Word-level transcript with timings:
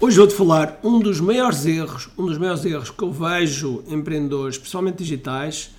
Hoje 0.00 0.16
vou-te 0.16 0.32
falar 0.32 0.78
um 0.84 1.00
dos 1.00 1.18
maiores 1.18 1.66
erros, 1.66 2.08
um 2.16 2.24
dos 2.24 2.38
maiores 2.38 2.64
erros 2.64 2.88
que 2.88 3.02
eu 3.02 3.12
vejo 3.12 3.82
empreendedores, 3.88 4.54
especialmente 4.54 4.98
digitais, 4.98 5.72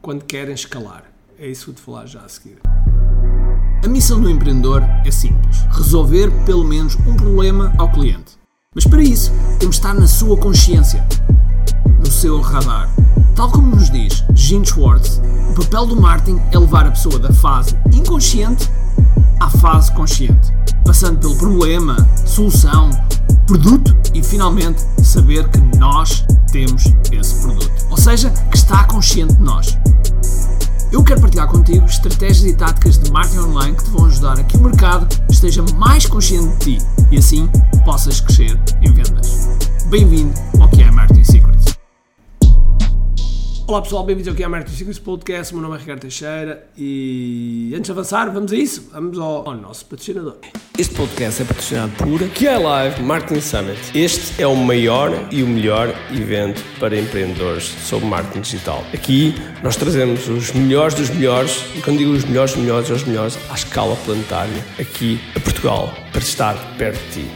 quando 0.00 0.24
querem 0.24 0.52
escalar. 0.52 1.04
É 1.38 1.46
isso 1.46 1.66
que 1.66 1.66
vou-te 1.66 1.80
falar 1.80 2.06
já 2.06 2.22
a 2.22 2.28
seguir. 2.28 2.58
A 3.84 3.86
missão 3.86 4.20
do 4.20 4.28
empreendedor 4.28 4.82
é 5.06 5.10
simples: 5.12 5.58
resolver 5.70 6.28
pelo 6.44 6.64
menos 6.64 6.96
um 7.06 7.14
problema 7.14 7.72
ao 7.78 7.88
cliente. 7.92 8.36
Mas 8.74 8.84
para 8.84 9.00
isso, 9.00 9.30
temos 9.60 9.76
de 9.76 9.80
estar 9.80 9.94
na 9.94 10.08
sua 10.08 10.36
consciência, 10.36 11.06
no 12.00 12.10
seu 12.10 12.40
radar. 12.40 12.92
Tal 13.36 13.48
como 13.48 13.76
nos 13.76 13.88
diz 13.90 14.24
Gene 14.34 14.66
Schwartz, 14.66 15.20
o 15.50 15.54
papel 15.54 15.86
do 15.86 16.00
marketing 16.00 16.40
é 16.50 16.58
levar 16.58 16.88
a 16.88 16.90
pessoa 16.90 17.16
da 17.16 17.32
fase 17.32 17.76
inconsciente 17.94 18.68
à 19.40 19.48
fase 19.48 19.92
consciente, 19.92 20.52
passando 20.84 21.20
pelo 21.20 21.36
problema, 21.36 21.96
solução, 22.26 22.90
produto 23.46 23.96
e 24.14 24.22
finalmente 24.22 24.82
saber 25.02 25.48
que 25.48 25.58
nós 25.78 26.24
temos 26.50 26.84
esse 27.10 27.42
produto. 27.42 27.70
Ou 27.90 27.96
seja, 27.96 28.30
que 28.30 28.56
está 28.56 28.84
consciente 28.84 29.34
de 29.34 29.42
nós. 29.42 29.78
Eu 30.92 31.02
quero 31.02 31.20
partilhar 31.22 31.48
contigo 31.48 31.86
estratégias 31.86 32.44
e 32.44 32.54
táticas 32.54 32.98
de 32.98 33.10
marketing 33.10 33.38
online 33.38 33.76
que 33.76 33.84
te 33.84 33.90
vão 33.90 34.04
ajudar 34.04 34.38
a 34.38 34.44
que 34.44 34.56
o 34.58 34.60
mercado 34.60 35.08
esteja 35.30 35.64
mais 35.76 36.04
consciente 36.04 36.48
de 36.58 36.78
ti 36.78 36.86
e 37.10 37.16
assim 37.16 37.48
possas 37.84 38.20
crescer 38.20 38.58
em 38.82 38.92
vendas. 38.92 39.48
Bem-vindo 39.86 40.32
ao 40.60 40.68
que 40.68 40.82
é 40.82 40.90
Marketing 40.90 41.24
Secrets. 41.24 41.51
Olá 43.72 43.80
pessoal, 43.80 44.04
bem-vindos 44.04 44.28
ao 44.28 44.34
que 44.34 44.44
é 44.44 44.48
Marketing 44.48 44.76
Secrets 44.76 44.98
Podcast. 44.98 45.54
Meu 45.54 45.62
nome 45.62 45.76
é 45.76 45.78
Ricardo 45.78 46.00
Teixeira 46.00 46.66
e 46.76 47.72
antes 47.74 47.86
de 47.86 47.90
avançar, 47.92 48.30
vamos 48.30 48.52
a 48.52 48.54
isso. 48.54 48.90
Vamos 48.92 49.18
ao, 49.18 49.48
ao 49.48 49.56
nosso 49.56 49.86
patrocinador. 49.86 50.36
Este 50.78 50.94
podcast 50.94 51.40
é 51.40 51.44
patrocinado 51.46 51.90
por 51.92 52.20
QI 52.34 52.58
Live 52.62 53.02
Marketing 53.02 53.40
Summit. 53.40 53.80
Este 53.94 54.42
é 54.42 54.46
o 54.46 54.54
maior 54.54 55.10
e 55.30 55.42
o 55.42 55.46
melhor 55.46 55.88
evento 56.10 56.62
para 56.78 57.00
empreendedores 57.00 57.64
sobre 57.64 58.06
marketing 58.06 58.42
digital. 58.42 58.84
Aqui 58.92 59.34
nós 59.62 59.74
trazemos 59.74 60.28
os 60.28 60.52
melhores 60.52 60.94
dos 60.94 61.08
melhores, 61.08 61.64
e 61.74 61.80
quando 61.80 61.96
digo 61.96 62.10
os 62.12 62.26
melhores 62.26 62.52
dos 62.52 62.60
melhores, 62.60 62.90
os 62.90 63.04
melhores 63.04 63.38
à 63.48 63.54
escala 63.54 63.96
planetária, 64.04 64.62
aqui 64.78 65.18
a 65.34 65.40
Portugal, 65.40 65.94
para 66.12 66.20
estar 66.20 66.76
perto 66.76 67.02
de 67.06 67.22
ti. 67.22 67.30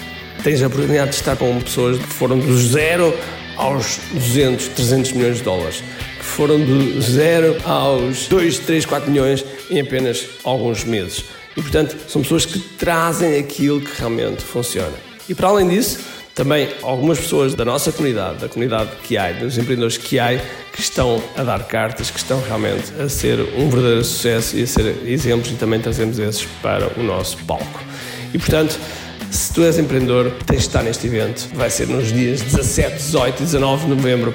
Tens 0.45 0.63
a 0.63 0.67
oportunidade 0.67 1.13
de 1.13 1.17
estar 1.17 1.35
com 1.35 1.59
pessoas 1.63 1.99
que 1.99 2.09
foram 2.09 2.39
do 2.39 2.59
zero 2.59 3.15
aos 3.57 4.01
200, 4.13 4.69
300 4.69 5.13
milhões 5.13 5.39
de 5.39 5.43
dólares 5.43 5.83
foram 6.27 6.59
do 6.59 7.01
zero 7.01 7.57
aos 7.65 8.29
2, 8.29 8.59
3, 8.61 8.85
4 8.85 9.11
milhões 9.11 9.45
em 9.71 9.81
apenas 9.81 10.27
alguns 10.45 10.85
meses. 10.85 11.25
E, 11.57 11.63
portanto, 11.63 11.97
são 12.09 12.23
pessoas 12.23 12.45
que 12.45 12.59
trazem 12.59 13.39
aquilo 13.39 13.81
que 13.81 13.99
realmente 13.99 14.43
funciona. 14.43 14.93
E, 15.29 15.35
para 15.35 15.49
além 15.49 15.69
disso, 15.69 16.01
também 16.35 16.69
algumas 16.83 17.19
pessoas 17.19 17.55
da 17.55 17.65
nossa 17.65 17.91
comunidade, 17.91 18.41
da 18.41 18.49
comunidade 18.49 18.91
que 19.03 19.17
há, 19.17 19.33
dos 19.33 19.57
empreendedores 19.57 19.97
que 19.97 20.19
há, 20.19 20.39
que 20.73 20.81
estão 20.81 21.23
a 21.35 21.43
dar 21.43 21.65
cartas, 21.65 22.11
que 22.11 22.19
estão 22.19 22.43
realmente 22.43 22.93
a 23.01 23.09
ser 23.09 23.41
um 23.41 23.71
verdadeiro 23.71 24.05
sucesso 24.05 24.55
e 24.57 24.63
a 24.63 24.67
ser 24.67 24.97
exemplos, 25.07 25.51
e 25.51 25.55
também 25.55 25.81
trazemos 25.81 26.19
esses 26.19 26.45
para 26.61 26.93
o 27.01 27.03
nosso 27.03 27.39
palco. 27.45 27.83
E, 28.35 28.39
portanto, 28.39 28.79
se 29.31 29.53
tu 29.55 29.63
és 29.63 29.79
empreendedor, 29.79 30.31
tens 30.47 30.61
de 30.61 30.67
estar 30.67 30.83
neste 30.83 31.07
evento. 31.07 31.49
Vai 31.55 31.71
ser 31.71 31.89
nos 31.89 32.13
dias 32.13 32.43
17, 32.43 32.97
18 32.97 33.43
e 33.43 33.45
19 33.45 33.85
de 33.85 33.95
novembro 33.95 34.35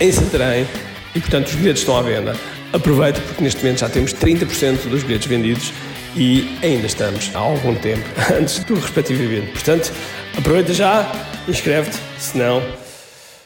em 0.00 0.10
Santarém 0.10 0.66
e 1.14 1.20
portanto 1.20 1.48
os 1.48 1.54
bilhetes 1.54 1.82
estão 1.82 1.96
à 1.96 2.02
venda. 2.02 2.36
Aproveita 2.72 3.20
porque 3.20 3.42
neste 3.42 3.62
momento 3.62 3.80
já 3.80 3.88
temos 3.88 4.14
30% 4.14 4.88
dos 4.88 5.02
bilhetes 5.02 5.26
vendidos 5.26 5.72
e 6.16 6.58
ainda 6.62 6.86
estamos 6.86 7.30
há 7.34 7.38
algum 7.38 7.74
tempo 7.74 8.04
antes 8.38 8.60
do 8.64 8.74
respectivo 8.74 9.22
evento. 9.22 9.52
Portanto, 9.52 9.92
aproveita 10.36 10.72
já, 10.72 11.10
inscreve-te, 11.48 11.98
senão. 12.18 12.62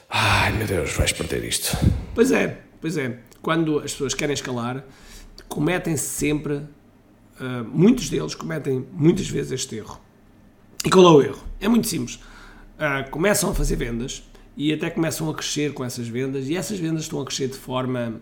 Ai 0.08 0.52
meu 0.52 0.66
Deus, 0.66 0.92
vais 0.92 1.12
perder 1.12 1.44
isto. 1.44 1.76
Pois 2.14 2.30
é, 2.30 2.58
pois 2.80 2.96
é. 2.96 3.18
Quando 3.42 3.78
as 3.78 3.92
pessoas 3.92 4.14
querem 4.14 4.34
escalar, 4.34 4.84
cometem 5.48 5.96
sempre, 5.96 6.54
uh, 6.54 7.64
muitos 7.72 8.08
deles 8.08 8.34
cometem 8.34 8.86
muitas 8.92 9.28
vezes 9.28 9.52
este 9.52 9.76
erro. 9.76 10.00
E 10.84 10.90
qual 10.90 11.04
é 11.04 11.10
o 11.10 11.22
erro? 11.22 11.44
É 11.60 11.68
muito 11.68 11.86
simples. 11.86 12.16
Uh, 12.76 13.08
começam 13.10 13.50
a 13.50 13.54
fazer 13.54 13.76
vendas 13.76 14.22
e 14.56 14.72
até 14.72 14.88
começam 14.90 15.28
a 15.28 15.34
crescer 15.34 15.74
com 15.74 15.84
essas 15.84 16.08
vendas 16.08 16.48
e 16.48 16.56
essas 16.56 16.78
vendas 16.78 17.02
estão 17.02 17.20
a 17.20 17.24
crescer 17.24 17.48
de 17.48 17.56
forma, 17.56 18.20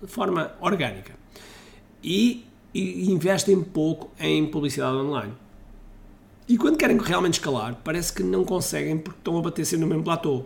de 0.00 0.08
forma 0.08 0.52
orgânica 0.60 1.12
e, 2.02 2.46
e 2.72 3.10
investem 3.10 3.62
pouco 3.62 4.10
em 4.18 4.46
publicidade 4.46 4.96
online. 4.96 5.32
E 6.46 6.58
quando 6.58 6.76
querem 6.76 6.98
realmente 6.98 7.34
escalar, 7.34 7.80
parece 7.82 8.12
que 8.12 8.22
não 8.22 8.44
conseguem 8.44 8.98
porque 8.98 9.18
estão 9.18 9.38
a 9.38 9.42
bater 9.42 9.64
sempre 9.64 9.84
no 9.84 9.88
mesmo 9.88 10.04
platô. 10.04 10.44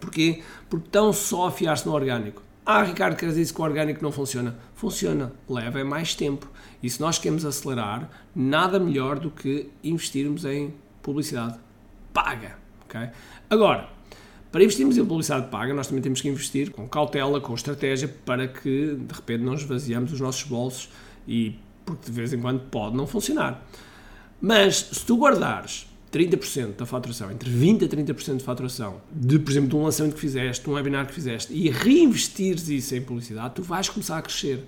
Porquê? 0.00 0.42
Porque 0.70 0.86
estão 0.86 1.12
só 1.12 1.48
a 1.48 1.50
fiar-se 1.50 1.86
no 1.86 1.92
orgânico. 1.92 2.42
Ah, 2.64 2.82
Ricardo, 2.82 3.16
queres 3.16 3.34
dizer 3.34 3.52
que 3.52 3.60
o 3.60 3.64
orgânico 3.64 4.02
não 4.02 4.12
funciona? 4.12 4.56
Funciona, 4.74 5.32
leva 5.48 5.80
é 5.80 5.84
mais 5.84 6.14
tempo. 6.14 6.50
E 6.82 6.88
se 6.88 7.00
nós 7.00 7.18
queremos 7.18 7.44
acelerar, 7.44 8.08
nada 8.34 8.78
melhor 8.78 9.18
do 9.18 9.30
que 9.30 9.68
investirmos 9.84 10.44
em 10.44 10.72
publicidade 11.02 11.58
paga. 12.12 12.56
Okay? 12.86 13.10
Agora, 13.50 13.90
para 14.52 14.62
investirmos 14.62 14.98
em 14.98 15.04
publicidade 15.04 15.48
paga, 15.48 15.72
nós 15.72 15.86
também 15.86 16.02
temos 16.02 16.20
que 16.20 16.28
investir 16.28 16.70
com 16.70 16.86
cautela, 16.86 17.40
com 17.40 17.54
estratégia, 17.54 18.06
para 18.06 18.46
que 18.46 18.94
de 18.94 19.14
repente 19.14 19.42
não 19.42 19.54
esvaziamos 19.54 20.12
os 20.12 20.20
nossos 20.20 20.42
bolsos 20.42 20.90
e 21.26 21.56
porque 21.86 22.04
de 22.04 22.12
vez 22.12 22.32
em 22.34 22.40
quando 22.40 22.60
pode 22.60 22.94
não 22.94 23.06
funcionar. 23.06 23.66
Mas 24.40 24.76
se 24.92 25.06
tu 25.06 25.16
guardares 25.16 25.86
30% 26.12 26.76
da 26.76 26.84
faturação, 26.84 27.30
entre 27.30 27.50
20% 27.50 27.84
a 27.84 27.88
30% 27.88 28.36
de 28.36 28.44
faturação, 28.44 29.00
de, 29.10 29.38
por 29.38 29.50
exemplo, 29.50 29.70
de 29.70 29.76
um 29.76 29.84
lançamento 29.84 30.14
que 30.14 30.20
fizeste, 30.20 30.64
de 30.64 30.70
um 30.70 30.74
webinar 30.74 31.06
que 31.06 31.14
fizeste, 31.14 31.54
e 31.54 31.70
reinvestires 31.70 32.68
isso 32.68 32.94
em 32.94 33.00
publicidade, 33.00 33.54
tu 33.54 33.62
vais 33.62 33.88
começar 33.88 34.18
a 34.18 34.22
crescer. 34.22 34.64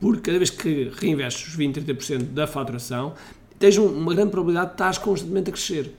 Porque 0.00 0.22
cada 0.22 0.38
vez 0.38 0.48
que 0.48 0.90
reinvestes 0.98 1.48
os 1.48 1.56
20%, 1.58 1.84
30% 1.84 2.22
da 2.32 2.46
faturação, 2.46 3.12
tens 3.58 3.76
uma 3.76 4.14
grande 4.14 4.30
probabilidade 4.30 4.68
de 4.68 4.74
estar 4.74 4.98
constantemente 5.00 5.50
a 5.50 5.52
crescer. 5.52 5.92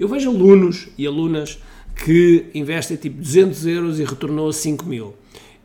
Eu 0.00 0.08
vejo 0.08 0.30
alunos 0.30 0.88
e 0.96 1.06
alunas 1.06 1.58
que 2.04 2.46
investem 2.54 2.96
tipo 2.96 3.18
200 3.18 3.66
euros 3.66 4.00
e 4.00 4.04
retornou 4.04 4.52
5 4.52 4.86
mil. 4.86 5.14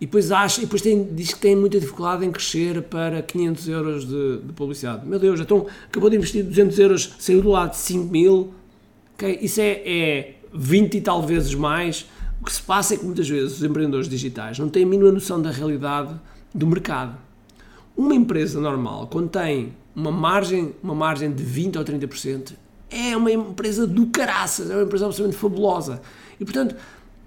E 0.01 0.05
depois, 0.05 0.31
acha, 0.31 0.59
e 0.59 0.65
depois 0.65 0.81
tem, 0.81 1.03
diz 1.13 1.33
que 1.33 1.39
tem 1.39 1.55
muita 1.55 1.79
dificuldade 1.79 2.25
em 2.25 2.31
crescer 2.31 2.81
para 2.81 3.21
500 3.21 3.69
euros 3.69 4.05
de, 4.05 4.37
de, 4.39 4.53
publicidade. 4.53 5.07
Meu 5.07 5.17
Deus, 5.17 5.39
então 5.39 5.65
acabou 5.87 6.09
de 6.09 6.17
investir 6.17 6.43
200 6.43 6.79
euros, 6.79 7.15
saiu 7.19 7.41
do 7.41 7.49
lado 7.49 7.71
de 7.71 7.77
5 7.77 8.11
mil. 8.11 8.53
Okay? 9.13 9.39
Isso 9.41 9.61
é, 9.61 9.81
é 9.85 10.35
20 10.53 10.97
e 10.97 11.01
tal 11.01 11.21
vezes 11.21 11.55
mais. 11.55 12.05
O 12.41 12.45
que 12.45 12.51
se 12.51 12.61
passa 12.61 12.95
é 12.95 12.97
que 12.97 13.05
muitas 13.05 13.29
vezes 13.29 13.57
os 13.57 13.63
empreendedores 13.63 14.09
digitais 14.09 14.59
não 14.59 14.67
têm 14.67 14.83
a 14.83 14.87
mínima 14.87 15.11
noção 15.11 15.41
da 15.41 15.51
realidade 15.51 16.13
do 16.53 16.67
mercado. 16.67 17.17
Uma 17.95 18.15
empresa 18.15 18.59
normal, 18.59 19.07
quando 19.07 19.29
tem 19.29 19.71
uma 19.95 20.11
margem, 20.11 20.73
uma 20.83 20.95
margem 20.95 21.31
de 21.31 21.43
20 21.43 21.77
ou 21.77 21.85
30%, 21.85 22.53
é 22.93 23.17
uma 23.17 23.31
empresa 23.31 23.87
do 23.87 24.07
caraças, 24.07 24.69
é 24.69 24.75
uma 24.75 24.83
empresa 24.83 25.05
absolutamente 25.05 25.39
fabulosa. 25.39 26.01
E 26.39 26.45
portanto, 26.45 26.75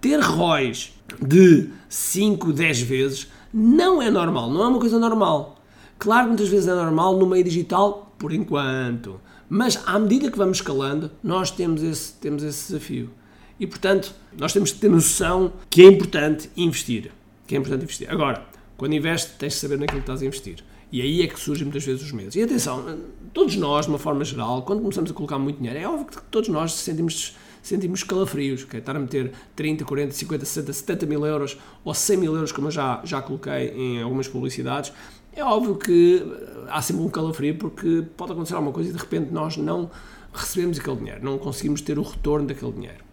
ter 0.00 0.21
ROIs 0.21 0.93
de 1.21 1.71
5, 1.88 2.53
10 2.53 2.81
vezes 2.82 3.28
não 3.53 4.00
é 4.00 4.10
normal, 4.10 4.50
não 4.50 4.62
é 4.62 4.69
uma 4.69 4.78
coisa 4.78 4.99
normal. 4.99 5.60
Claro 5.99 6.25
que 6.25 6.28
muitas 6.28 6.49
vezes 6.49 6.69
é 6.69 6.75
normal 6.75 7.16
no 7.16 7.27
meio 7.27 7.43
digital, 7.43 8.15
por 8.19 8.32
enquanto. 8.32 9.21
Mas 9.49 9.81
à 9.87 9.99
medida 9.99 10.31
que 10.31 10.38
vamos 10.38 10.59
escalando, 10.59 11.10
nós 11.22 11.50
temos 11.50 11.83
esse, 11.83 12.12
temos 12.15 12.43
esse 12.43 12.72
desafio. 12.72 13.10
E 13.59 13.66
portanto, 13.66 14.15
nós 14.37 14.53
temos 14.53 14.72
que 14.72 14.78
ter 14.78 14.91
noção 14.91 15.53
que 15.71 15.83
é 15.83 15.87
importante 15.87 16.50
investir. 16.56 17.10
Que 17.47 17.54
é 17.54 17.59
importante 17.59 17.84
investir. 17.84 18.10
Agora, 18.10 18.44
quando 18.77 18.93
investes, 18.93 19.34
tens 19.38 19.54
de 19.54 19.59
saber 19.59 19.78
naquilo 19.78 20.00
que 20.00 20.04
estás 20.04 20.22
a 20.22 20.27
investir. 20.27 20.62
E 20.91 21.01
aí 21.01 21.23
é 21.23 21.27
que 21.27 21.39
surgem 21.39 21.65
muitas 21.65 21.85
vezes 21.85 22.03
os 22.03 22.13
medos. 22.13 22.37
E 22.37 22.43
atenção, 22.43 22.99
todos 23.33 23.57
nós, 23.57 23.87
de 23.87 23.93
uma 23.93 23.99
forma 23.99 24.25
geral, 24.25 24.63
quando 24.63 24.81
começamos 24.81 25.11
a 25.11 25.15
colocar 25.15 25.39
muito 25.39 25.59
dinheiro, 25.59 25.79
é 25.79 25.89
óbvio 25.89 26.07
que 26.07 26.23
todos 26.31 26.49
nós 26.49 26.73
sentimos 26.73 27.37
sentimos 27.67 28.05
calafrios, 28.05 28.65
é 28.73 28.79
estar 28.79 28.95
a 28.95 28.99
meter 29.01 29.33
30, 29.57 29.84
40, 29.84 30.13
50, 30.13 30.45
60, 30.45 30.72
70 30.72 31.07
mil 31.07 31.27
euros 31.27 31.59
ou 31.84 31.93
100 31.93 32.16
mil 32.16 32.33
euros, 32.33 32.53
como 32.53 32.69
eu 32.69 32.71
já, 32.71 33.01
já 33.05 33.21
coloquei 33.21 33.71
em 33.71 34.01
algumas 34.01 34.28
publicidades, 34.28 34.93
é 35.34 35.43
óbvio 35.43 35.75
que 35.75 36.25
há 36.69 36.81
sempre 36.81 37.03
um 37.03 37.09
calafrio 37.09 37.57
porque 37.57 38.05
pode 38.16 38.33
acontecer 38.33 38.55
alguma 38.55 38.72
coisa 38.72 38.91
e 38.91 38.93
de 38.93 38.99
repente 38.99 39.33
nós 39.33 39.57
não 39.57 39.91
recebemos 40.33 40.78
aquele 40.78 40.97
dinheiro, 40.97 41.25
não 41.25 41.39
conseguimos 41.39 41.81
ter 41.81 41.99
o 41.99 42.03
retorno 42.03 42.47
daquele 42.47 42.72
dinheiro. 42.72 43.05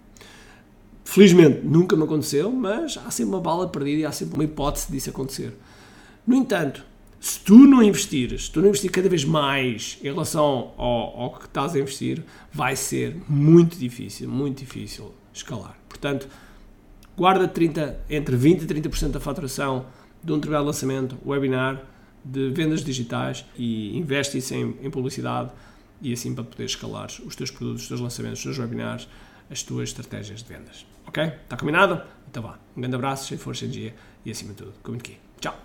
Felizmente 1.04 1.66
nunca 1.66 1.96
me 1.96 2.04
aconteceu, 2.04 2.52
mas 2.52 2.98
há 3.04 3.10
sempre 3.12 3.34
uma 3.34 3.42
bala 3.42 3.68
perdida 3.68 4.02
e 4.02 4.06
há 4.06 4.12
sempre 4.12 4.36
uma 4.36 4.44
hipótese 4.44 4.92
disso 4.92 5.10
acontecer. 5.10 5.54
No 6.26 6.36
entanto, 6.36 6.86
se 7.24 7.40
tu 7.40 7.56
não 7.66 7.82
investires, 7.82 8.48
se 8.48 8.52
tu 8.52 8.60
não 8.60 8.68
investir 8.68 8.92
cada 8.92 9.08
vez 9.08 9.24
mais 9.24 9.98
em 10.02 10.08
relação 10.08 10.74
ao, 10.76 11.22
ao, 11.22 11.40
que 11.40 11.46
estás 11.46 11.74
a 11.74 11.80
investir, 11.80 12.22
vai 12.52 12.76
ser 12.76 13.16
muito 13.30 13.78
difícil, 13.78 14.30
muito 14.30 14.60
difícil 14.60 15.14
escalar. 15.34 15.80
Portanto, 15.88 16.28
guarda 17.16 17.48
30, 17.48 17.98
entre 18.10 18.36
20% 18.36 18.64
e 18.64 18.66
30% 18.66 19.12
da 19.12 19.22
faturação 19.22 19.86
de 20.22 20.34
um 20.34 20.40
trabalho 20.42 20.64
de 20.64 20.68
lançamento, 20.68 21.18
webinar, 21.26 21.82
de 22.26 22.50
vendas 22.50 22.84
digitais 22.84 23.46
e 23.56 23.98
investe 23.98 24.40
isso 24.40 24.54
em, 24.54 24.76
em 24.82 24.92
publicidade 24.92 25.50
e 26.02 26.12
assim 26.12 26.36
para 26.36 26.44
poder 26.44 26.66
escalar 26.66 27.08
os 27.26 27.38
teus 27.38 27.50
produtos, 27.50 27.84
os 27.84 27.88
teus 27.88 28.02
lançamentos, 28.02 28.40
os 28.40 28.44
teus 28.44 28.60
webinars 28.60 29.08
as 29.50 29.64
tuas 29.64 29.90
estratégias 29.90 30.44
de 30.44 30.54
vendas. 30.54 30.86
Ok? 31.08 31.24
Está 31.24 31.56
combinado? 31.56 32.02
Então 32.30 32.44
vá. 32.44 32.60
Um 32.76 32.82
grande 32.82 32.96
abraço, 32.96 33.30
cheio 33.30 33.38
de 33.38 33.44
força 33.46 33.64
e 33.64 33.68
energia 33.70 33.96
e 34.26 34.32
acima 34.32 34.52
de 34.52 34.58
tudo, 34.58 34.74
comunique. 34.84 35.18
Tchau. 35.44 35.56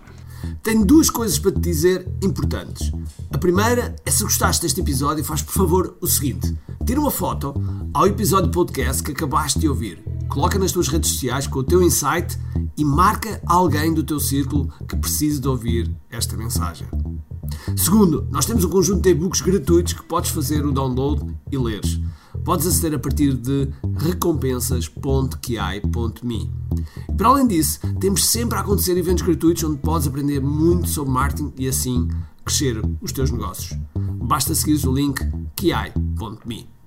Tenho 0.61 0.85
duas 0.85 1.09
coisas 1.09 1.39
para 1.39 1.53
te 1.53 1.61
dizer 1.61 2.05
importantes. 2.21 2.91
A 3.31 3.37
primeira 3.37 3.95
é 4.05 4.11
se 4.11 4.23
gostaste 4.23 4.63
deste 4.63 4.81
episódio, 4.81 5.23
faz 5.23 5.41
por 5.41 5.53
favor 5.53 5.97
o 6.01 6.07
seguinte: 6.07 6.53
tira 6.85 6.99
uma 6.99 7.09
foto 7.09 7.53
ao 7.93 8.05
episódio 8.05 8.51
podcast 8.51 9.01
que 9.01 9.13
acabaste 9.13 9.57
de 9.57 9.69
ouvir, 9.69 10.03
coloca 10.27 10.59
nas 10.59 10.73
tuas 10.73 10.89
redes 10.89 11.11
sociais 11.11 11.47
com 11.47 11.59
o 11.59 11.63
teu 11.63 11.81
insight 11.81 12.37
e 12.75 12.83
marca 12.83 13.41
alguém 13.45 13.93
do 13.93 14.03
teu 14.03 14.19
círculo 14.19 14.69
que 14.85 14.97
precise 14.97 15.39
de 15.39 15.47
ouvir 15.47 15.95
esta 16.09 16.35
mensagem. 16.35 16.89
Segundo, 17.77 18.27
nós 18.29 18.45
temos 18.45 18.65
um 18.65 18.69
conjunto 18.69 19.01
de 19.01 19.11
e-books 19.11 19.39
gratuitos 19.39 19.93
que 19.93 20.03
podes 20.03 20.31
fazer 20.31 20.65
o 20.65 20.73
download 20.73 21.25
e 21.49 21.57
leres. 21.57 22.01
Podes 22.43 22.67
aceder 22.67 22.95
a 22.95 22.99
partir 22.99 23.33
de 23.33 23.69
recompensas.ki.me. 23.97 26.58
Para 27.19 27.27
além 27.27 27.45
disso, 27.45 27.81
temos 27.99 28.25
sempre 28.25 28.57
a 28.57 28.61
acontecer 28.61 28.97
eventos 28.97 29.23
gratuitos 29.23 29.61
onde 29.65 29.77
podes 29.79 30.07
aprender 30.07 30.39
muito 30.39 30.87
sobre 30.87 31.11
marketing 31.11 31.51
e 31.57 31.67
assim 31.67 32.07
crescer 32.45 32.81
os 33.01 33.11
teus 33.11 33.29
negócios. 33.29 33.77
Basta 33.93 34.55
seguir 34.55 34.87
o 34.87 34.93
link 34.93 35.19
ki.me. 35.53 36.78